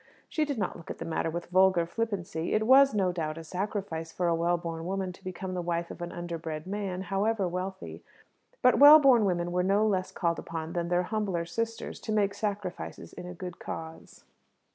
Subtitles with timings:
[0.27, 2.53] She did not look at the matter with vulgar flippancy.
[2.53, 5.91] It was, no doubt, a sacrifice for a well born woman to become the wife
[5.91, 8.03] of an underbred man, however wealthy.
[8.63, 12.33] But well born women were no less called upon than their humbler sisters to make
[12.33, 14.23] sacrifices in a good cause.